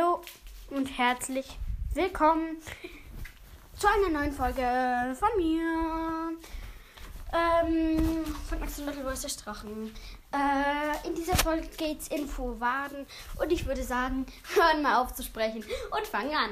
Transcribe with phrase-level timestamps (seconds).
[0.00, 0.20] Hallo
[0.70, 1.46] und herzlich
[1.92, 2.56] willkommen
[3.76, 4.62] zu einer neuen Folge
[5.18, 6.32] von mir.
[7.32, 8.58] Ähm, von
[9.02, 9.94] Voice der Strachen.
[10.32, 13.06] Äh, in dieser Folge geht's Info Waden
[13.40, 16.50] und ich würde sagen, hören mal auf zu sprechen und fangen an.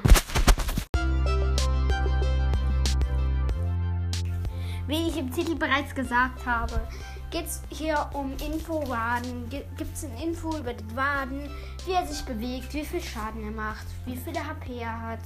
[4.87, 6.87] Wie ich im Titel bereits gesagt habe,
[7.31, 9.49] geht es hier um Info-Waden.
[9.51, 11.51] Gibt es eine Info über den Waden,
[11.85, 15.21] wie er sich bewegt, wie viel Schaden er macht, wie viele HP er hat,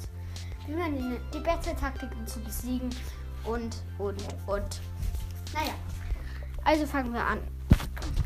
[0.66, 2.90] wie man die, die beste Taktik zu besiegen
[3.44, 4.80] und, und, und.
[5.54, 5.74] Naja,
[6.64, 7.38] also fangen wir an.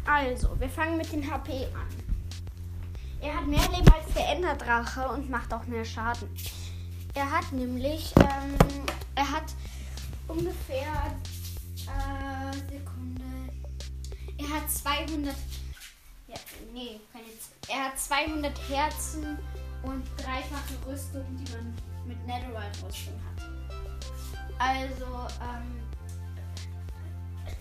[0.07, 2.07] Also, wir fangen mit den HP an.
[3.21, 6.29] Er hat mehr Leben als der Enderdrache und macht auch mehr Schaden.
[7.15, 8.57] Er hat nämlich, ähm,
[9.15, 9.55] er hat
[10.29, 11.17] ungefähr,
[11.87, 13.36] äh, Sekunde.
[14.39, 15.35] Er hat 200,
[16.29, 16.35] ja,
[16.73, 17.27] nee, keine,
[17.69, 19.39] er hat 200 Herzen
[19.83, 21.75] und dreifache Rüstung, die man
[22.07, 23.43] mit Netherite-Rüstung hat.
[24.59, 25.83] Also, ähm,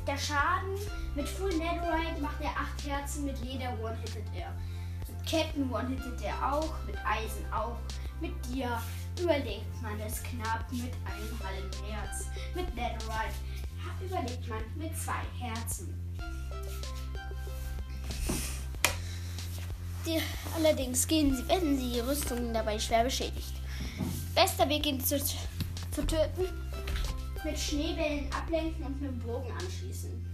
[0.08, 0.78] der Schaden
[1.16, 4.54] mit Full Netherite macht er 8 Herzen, mit Leder one-hittet er.
[5.08, 7.78] Mit Ketten one-hittet er auch, mit Eisen auch.
[8.22, 8.82] Mit dir
[9.20, 12.28] überlegt man es knapp mit einem halben Herz.
[12.54, 13.36] Mit Netherite
[14.02, 16.05] überlegt man mit zwei Herzen.
[20.06, 20.22] Die,
[20.56, 23.54] allerdings gehen sie, werden sie die Rüstungen dabei schwer beschädigt.
[24.36, 26.46] Bester Weg, ihn zu, zu töten,
[27.44, 30.26] mit Schneebällen ablenken und mit dem Bogen anschießen.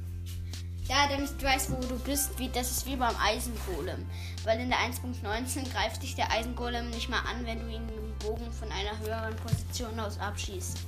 [0.92, 4.05] Ja, damit du weißt, wo du bist, wie, das ist wie beim Eisengolem.
[4.44, 7.95] Weil in der 1.19 greift dich der Eisengolem nicht mal an, wenn du ihn mit
[7.95, 10.80] dem Bogen von einer höheren Position aus abschießt.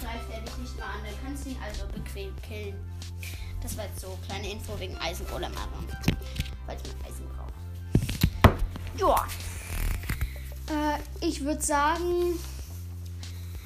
[0.00, 2.76] Greift er dich nicht mal an, dann kannst du ihn also bequem killen.
[3.64, 5.82] Das war jetzt so kleine Info wegen Eisengolem, aber
[6.66, 8.58] weil ich mein Eisen brauche.
[8.98, 9.26] Ja.
[10.70, 12.38] Äh, ich würde sagen.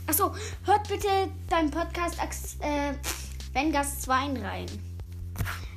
[0.07, 0.33] Achso,
[0.65, 1.09] hört bitte
[1.49, 2.17] deinen Podcast
[2.61, 2.95] äh,
[3.53, 4.67] Vengas 2 rein.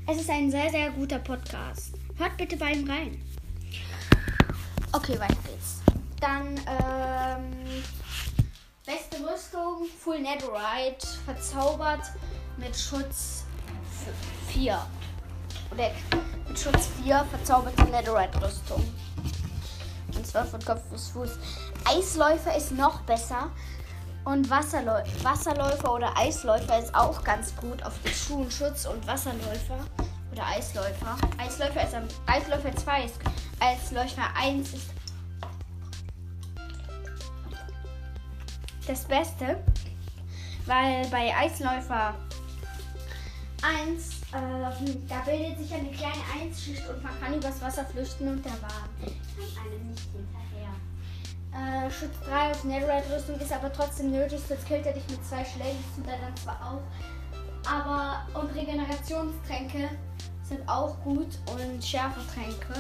[0.07, 1.95] Es ist ein sehr, sehr guter Podcast.
[2.15, 3.19] Hört bitte bei ihm rein.
[4.91, 5.81] Okay, weiter geht's.
[6.19, 7.83] Dann, ähm,
[8.85, 12.03] beste Rüstung, Full Netherite, verzaubert
[12.57, 13.45] mit Schutz
[14.47, 14.79] 4.
[15.72, 15.91] Oder
[16.47, 18.84] mit Schutz 4 verzauberte Netherite-Rüstung.
[20.16, 21.29] Und zwar von Kopf bis Fuß.
[21.85, 23.50] Eisläufer ist noch besser.
[24.23, 29.79] Und Wasserläu Wasserläufer oder Eisläufer ist auch ganz gut auf den Schuhen Schutz und Wasserläufer
[30.31, 31.17] oder Eisläufer.
[31.40, 33.16] Eisläufer ist am Eisläufer 2 ist
[33.59, 34.90] Eisläufer 1 ist
[38.88, 39.63] das Beste,
[40.66, 42.13] weil bei Eisläufer
[43.61, 48.45] 1 äh, da bildet sich eine kleine Eisschicht und man kann übers Wasser flüchten und
[48.45, 51.88] der Wagen kann einem nicht hinterher.
[51.88, 55.44] Äh, Schutz 3 aus Netherite-Rüstung ist aber trotzdem nötig, sonst killt er dich mit zwei
[55.44, 56.81] Schlägen, tut er dann zwar auch.
[57.69, 59.89] Aber und Regenerationstränke
[60.43, 62.73] sind auch gut und Schärfetränke.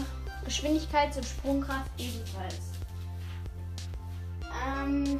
[0.47, 2.71] Geschwindigkeits- und Sprungkraft ebenfalls.
[4.65, 5.19] Ähm,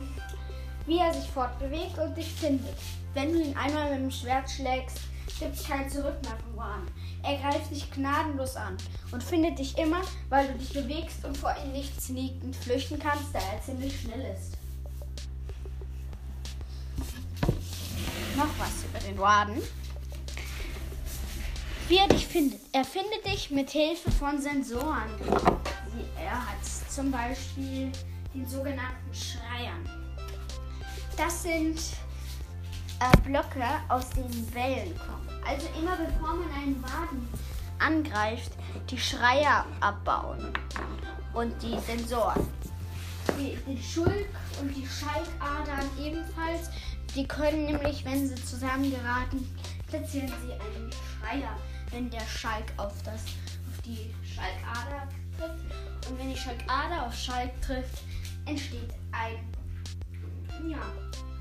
[0.87, 2.75] wie er sich fortbewegt und dich findet.
[3.13, 4.99] Wenn du ihn einmal mit dem Schwert schlägst,
[5.41, 6.87] gibt es kein Zurück mehr von Wan.
[7.23, 8.77] Er greift dich gnadenlos an
[9.11, 12.99] und findet dich immer, weil du dich bewegst und vor ihm nichts liegt und flüchten
[12.99, 14.57] kannst, da er ziemlich schnell ist.
[18.37, 19.57] Noch was über den Waden.
[21.87, 22.61] Wie er dich findet.
[22.71, 25.09] Er findet dich mit Hilfe von Sensoren.
[26.17, 27.91] Er hat zum Beispiel
[28.33, 29.89] den sogenannten Schreiern.
[31.17, 31.79] Das sind
[33.01, 35.27] äh, Blöcke, aus denen Wellen kommen.
[35.45, 37.27] Also immer bevor man einen Waden
[37.79, 38.51] angreift,
[38.89, 40.53] die Schreier abbauen
[41.33, 42.47] und die Sensoren.
[43.39, 44.29] Die, die Schulk
[44.61, 46.69] und die Schalkadern ebenfalls.
[47.15, 49.47] Die können nämlich, wenn sie zusammengeraten,
[49.87, 51.57] platzieren sie einen Schreier,
[51.91, 56.09] wenn der Schalk auf, das, auf die Schalkader trifft.
[56.09, 58.03] Und wenn die Schalkader auf Schalk trifft,
[58.45, 59.51] entsteht ein
[60.69, 60.79] ja,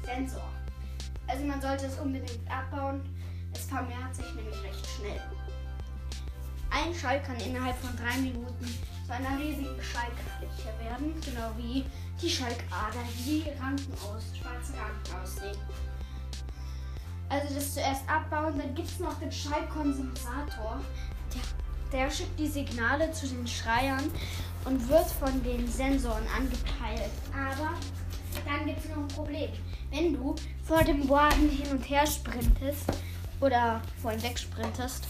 [0.05, 0.60] Sensor.
[1.31, 3.03] Also man sollte es unbedingt abbauen.
[3.53, 5.21] Es vermehrt sich nämlich recht schnell.
[6.71, 8.67] Ein Schall kann innerhalb von drei Minuten
[9.07, 11.85] zu einer riesigen Schalkfläche werden, genau wie
[12.21, 15.59] die Schalkader, die Ranken aus, schwarze Ranken aussehen.
[17.29, 20.81] Also das zuerst abbauen, dann gibt es noch den Schallkondensator.
[21.35, 24.11] Der, der schickt die Signale zu den Schreiern
[24.65, 27.11] und wird von den Sensoren angepeilt.
[27.33, 27.75] Aber
[28.45, 29.51] dann gibt es noch ein Problem.
[29.91, 30.35] Wenn du
[30.71, 32.85] vor dem Wagen hin und her sprintest
[33.41, 35.03] oder vor ihm wegsprintest,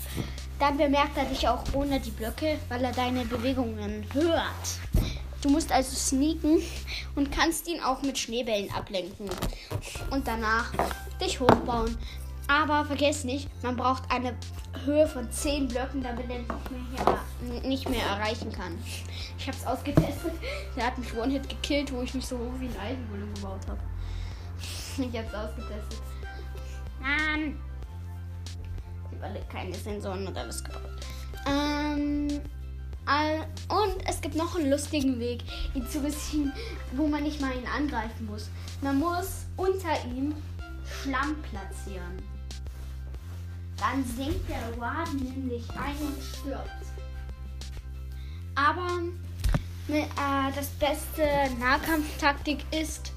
[0.59, 5.05] dann bemerkt er dich auch ohne die Blöcke, weil er deine Bewegungen hört.
[5.43, 6.63] Du musst also sneaken
[7.15, 9.29] und kannst ihn auch mit Schneebällen ablenken.
[10.11, 10.73] Und danach
[11.21, 11.95] dich hochbauen.
[12.49, 14.35] Aber vergiss nicht, man braucht eine
[14.87, 18.79] Höhe von 10 Blöcken, damit er nicht mehr, nicht mehr erreichen kann.
[19.39, 20.33] Ich habe es ausgetestet.
[20.75, 23.81] Der hat mich One-Hit gekillt, wo ich mich so hoch wie ein Eisenbulle gebaut habe.
[24.99, 26.03] Ich habe es ausgetestet.
[27.01, 27.59] Mann!
[28.45, 30.83] Ich habe alle keine Sensoren und alles gebaut.
[31.47, 32.41] Ähm,
[33.69, 35.43] und es gibt noch einen lustigen Weg,
[35.75, 36.53] ihn zu besiegen,
[36.93, 38.49] wo man nicht mal ihn angreifen muss.
[38.83, 40.35] Man muss unter ihm
[41.03, 42.23] Schlamm platzieren.
[43.77, 46.71] Dann sinkt der Waden nämlich ein und stirbt.
[48.55, 49.01] Aber
[49.89, 53.13] äh, das beste Nahkampftaktik ist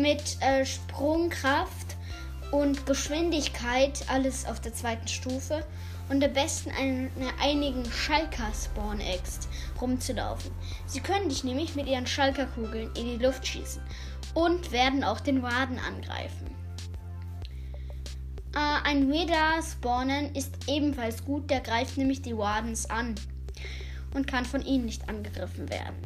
[0.00, 1.96] mit äh, Sprungkraft
[2.50, 5.64] und Geschwindigkeit, alles auf der zweiten Stufe,
[6.08, 7.10] und am besten eine,
[7.40, 9.40] einigen Schalker-Spawn-Eggs
[9.80, 10.50] rumzulaufen.
[10.86, 13.82] Sie können dich nämlich mit ihren Schalkerkugeln in die Luft schießen
[14.34, 16.46] und werden auch den Waden angreifen.
[18.54, 23.14] Äh, ein Weda spawnen ist ebenfalls gut, der greift nämlich die Wardens an
[24.14, 25.96] und kann von ihnen nicht angegriffen werden.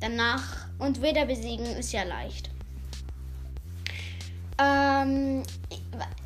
[0.00, 2.50] Danach und Weda besiegen ist ja leicht.
[4.58, 5.42] Ähm,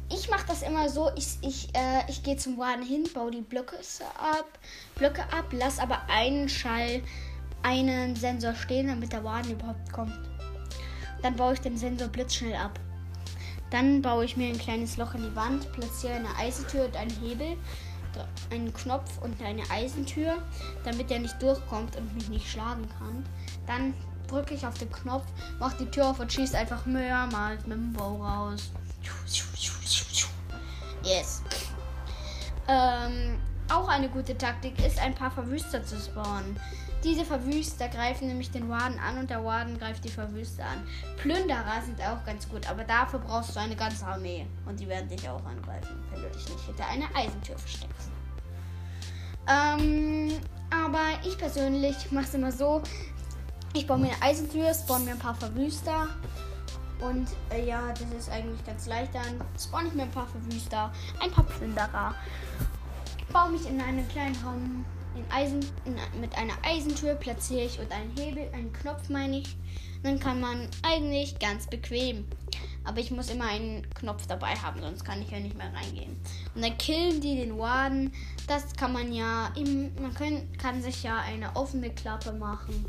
[0.08, 3.42] ich mache das immer so, ich, ich, äh, ich gehe zum Waden hin, baue die
[3.42, 3.76] Blöcke
[4.18, 4.58] ab,
[4.96, 7.02] Blöcke ab, lass aber einen Schall,
[7.62, 10.18] einen Sensor stehen, damit der Waden überhaupt kommt.
[11.22, 12.78] Dann baue ich den Sensor blitzschnell ab.
[13.70, 17.10] Dann baue ich mir ein kleines Loch in die Wand, platziere eine Eisentür und einen
[17.20, 17.56] Hebel,
[18.50, 20.38] einen Knopf und eine Eisentür,
[20.84, 23.24] damit er nicht durchkommt und mich nicht schlagen kann.
[23.66, 23.94] Dann
[24.30, 25.26] drücke ich auf den Knopf,
[25.58, 28.70] mache die Tür auf und schieße einfach mehrmals mit dem Bow raus.
[31.02, 31.42] Yes.
[32.68, 33.38] Ähm,
[33.70, 36.58] auch eine gute Taktik ist, ein paar Verwüster zu spawnen.
[37.02, 40.86] Diese Verwüster greifen nämlich den Waden an und der Waden greift die Verwüster an.
[41.16, 44.46] Plünderer sind auch ganz gut, aber dafür brauchst du eine ganze Armee.
[44.66, 48.10] Und die werden dich auch angreifen, wenn du dich nicht hinter einer Eisentür versteckst.
[49.48, 50.32] Ähm,
[50.70, 52.82] aber ich persönlich mache es immer so.
[53.72, 56.08] Ich baue mir eine Eisentür, spawn mir ein paar Verwüster
[57.00, 59.14] und äh, ja, das ist eigentlich ganz leicht.
[59.14, 62.14] Dann spawn ich mir ein paar Verwüster, ein paar Plünderer.
[63.32, 64.84] Baue mich in einen kleinen Raum
[65.14, 69.56] in Eisen, in, mit einer Eisentür platziere ich und einen Hebel, einen Knopf meine ich.
[70.02, 72.26] Dann kann man eigentlich ganz bequem.
[72.84, 76.18] Aber ich muss immer einen Knopf dabei haben, sonst kann ich ja nicht mehr reingehen.
[76.54, 78.12] Und dann killen die den Waden.
[78.46, 82.86] Das kann man ja, im, man können, kann sich ja eine offene Klappe machen,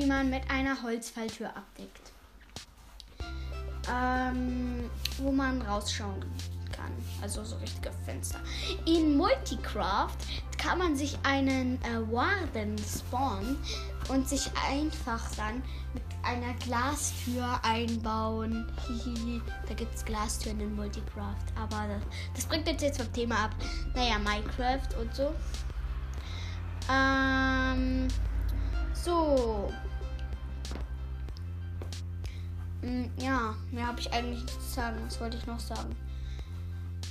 [0.00, 2.12] die man mit einer Holzfalltür abdeckt
[3.90, 6.20] ähm, wo man rausschauen
[6.72, 6.92] kann.
[7.20, 8.38] Also so richtige Fenster.
[8.86, 10.16] In Multicraft
[10.58, 13.56] kann man sich einen äh, Warden spawnen
[14.08, 15.62] und sich einfach dann
[15.94, 18.66] mit einer Glastür einbauen.
[19.68, 21.46] da gibt es Glastüren in Multicraft.
[21.56, 22.02] Aber das,
[22.34, 23.50] das bringt uns jetzt vom Thema ab.
[23.94, 25.34] Naja, Minecraft und so.
[26.90, 28.08] Ähm,
[28.94, 29.72] so.
[33.18, 34.96] Ja, mehr habe ich eigentlich nicht zu sagen.
[35.06, 35.94] Was wollte ich noch sagen?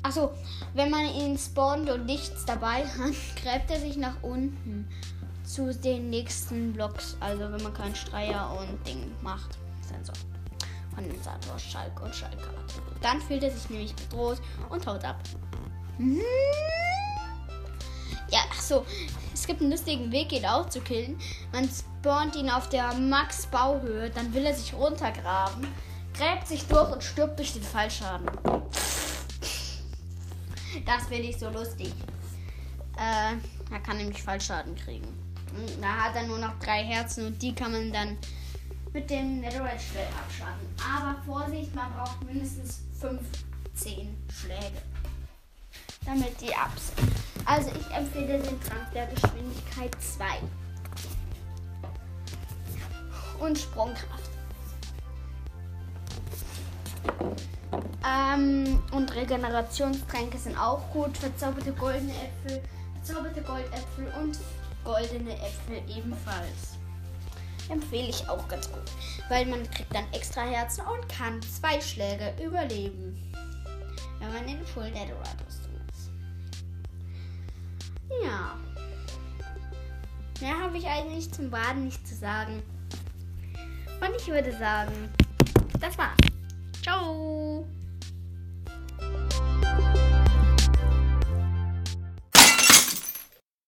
[0.04, 0.32] Achso,
[0.74, 4.88] wenn man ihn spawnt und nichts dabei hat, gräbt er sich nach unten
[5.44, 7.16] zu den nächsten Blocks.
[7.20, 9.58] Also wenn man keinen Streier und Ding macht.
[9.82, 10.16] Sensor.
[10.96, 12.54] Kondensator, Schalk und Schalker.
[13.02, 15.20] Dann fühlt er sich nämlich bedroht und haut ab.
[18.32, 18.86] Ja, achso.
[19.34, 21.20] Es gibt einen lustigen Weg, ihn auch zu killen.
[21.52, 25.68] Man spawnt ihn auf der Max-Bauhöhe, dann will er sich runtergraben,
[26.14, 28.30] gräbt sich durch und stirbt durch den Fallschaden.
[30.86, 31.94] Das finde ich so lustig.
[32.98, 33.36] Äh,
[33.74, 35.08] er kann nämlich Fallschaden kriegen.
[35.56, 38.18] Und da hat er nur noch drei Herzen und die kann man dann
[38.94, 40.68] mit dem Netherite-Schwert abschlagen.
[40.78, 44.82] Aber Vorsicht, man braucht mindestens 15 Schläge,
[46.06, 47.21] damit die ab sind.
[47.46, 50.26] Also ich empfehle den Trank der Geschwindigkeit 2
[53.40, 54.30] und Sprungkraft.
[58.08, 61.18] Ähm, und Regenerationstränke sind auch gut.
[61.18, 62.62] Verzauberte goldene Äpfel,
[62.96, 64.38] verzauberte Goldäpfel und
[64.84, 66.78] goldene Äpfel ebenfalls.
[67.70, 68.84] Empfehle ich auch ganz gut.
[69.30, 73.18] Weil man kriegt dann extra Herzen und kann zwei Schläge überleben.
[74.20, 75.81] Wenn man in Full Netherite Rüstung ist.
[78.24, 78.58] Ja.
[80.40, 82.64] Mehr habe ich eigentlich zum Baden nicht zu sagen.
[84.00, 85.10] Und ich würde sagen,
[85.80, 86.18] das war's.
[86.82, 87.66] Ciao.